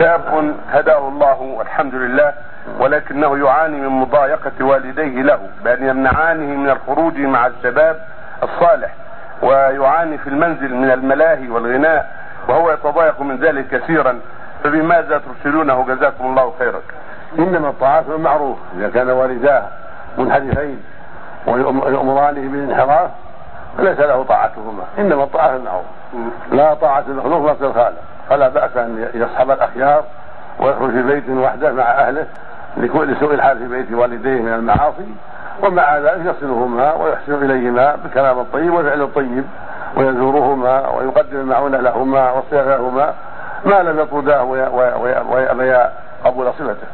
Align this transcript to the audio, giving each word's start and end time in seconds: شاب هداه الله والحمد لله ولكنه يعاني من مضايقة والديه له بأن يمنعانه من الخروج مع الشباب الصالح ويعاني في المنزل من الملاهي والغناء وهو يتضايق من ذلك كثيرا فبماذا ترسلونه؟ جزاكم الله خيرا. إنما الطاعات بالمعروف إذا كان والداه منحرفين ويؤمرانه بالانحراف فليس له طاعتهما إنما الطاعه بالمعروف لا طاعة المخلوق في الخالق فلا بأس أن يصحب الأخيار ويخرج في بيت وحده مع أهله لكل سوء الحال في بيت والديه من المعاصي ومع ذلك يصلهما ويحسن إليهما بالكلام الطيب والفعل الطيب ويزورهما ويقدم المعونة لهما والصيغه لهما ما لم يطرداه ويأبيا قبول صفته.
شاب 0.00 0.54
هداه 0.72 1.08
الله 1.08 1.40
والحمد 1.40 1.94
لله 1.94 2.32
ولكنه 2.78 3.38
يعاني 3.38 3.76
من 3.80 3.88
مضايقة 3.88 4.52
والديه 4.60 5.22
له 5.22 5.38
بأن 5.64 5.88
يمنعانه 5.88 6.56
من 6.56 6.70
الخروج 6.70 7.18
مع 7.18 7.46
الشباب 7.46 7.96
الصالح 8.42 8.90
ويعاني 9.42 10.18
في 10.18 10.26
المنزل 10.26 10.74
من 10.74 10.90
الملاهي 10.90 11.48
والغناء 11.48 12.10
وهو 12.48 12.72
يتضايق 12.72 13.20
من 13.20 13.36
ذلك 13.36 13.68
كثيرا 13.68 14.20
فبماذا 14.64 15.18
ترسلونه؟ 15.18 15.84
جزاكم 15.88 16.26
الله 16.26 16.52
خيرا. 16.58 16.80
إنما 17.38 17.68
الطاعات 17.68 18.04
بالمعروف 18.04 18.58
إذا 18.76 18.88
كان 18.90 19.10
والداه 19.10 19.62
منحرفين 20.18 20.82
ويؤمرانه 21.46 22.50
بالانحراف 22.50 23.10
فليس 23.78 23.98
له 24.00 24.22
طاعتهما 24.22 24.82
إنما 24.98 25.24
الطاعه 25.24 25.52
بالمعروف 25.52 25.84
لا 26.52 26.74
طاعة 26.74 27.04
المخلوق 27.08 27.52
في 27.52 27.64
الخالق 27.64 28.02
فلا 28.30 28.48
بأس 28.48 28.76
أن 28.76 29.08
يصحب 29.14 29.50
الأخيار 29.50 30.04
ويخرج 30.60 30.90
في 30.90 31.02
بيت 31.02 31.30
وحده 31.30 31.72
مع 31.72 31.82
أهله 31.82 32.26
لكل 32.76 33.16
سوء 33.20 33.34
الحال 33.34 33.58
في 33.58 33.68
بيت 33.68 33.92
والديه 33.92 34.40
من 34.40 34.54
المعاصي 34.54 35.14
ومع 35.62 35.98
ذلك 35.98 36.36
يصلهما 36.36 36.92
ويحسن 36.94 37.44
إليهما 37.44 37.96
بالكلام 37.96 38.38
الطيب 38.38 38.72
والفعل 38.72 39.02
الطيب 39.02 39.44
ويزورهما 39.96 40.88
ويقدم 40.88 41.40
المعونة 41.40 41.78
لهما 41.78 42.30
والصيغه 42.30 42.76
لهما 42.76 43.14
ما 43.64 43.82
لم 43.82 44.00
يطرداه 44.00 44.44
ويأبيا 45.30 45.92
قبول 46.24 46.52
صفته. 46.58 46.86